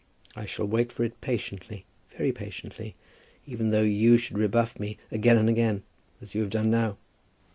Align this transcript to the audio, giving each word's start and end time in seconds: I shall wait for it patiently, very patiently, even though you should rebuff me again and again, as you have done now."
I 0.35 0.45
shall 0.45 0.65
wait 0.65 0.91
for 0.91 1.03
it 1.03 1.21
patiently, 1.21 1.85
very 2.17 2.31
patiently, 2.31 2.95
even 3.45 3.69
though 3.69 3.83
you 3.83 4.17
should 4.17 4.35
rebuff 4.39 4.79
me 4.79 4.97
again 5.11 5.37
and 5.37 5.47
again, 5.47 5.83
as 6.21 6.33
you 6.33 6.41
have 6.41 6.49
done 6.49 6.71
now." 6.71 6.97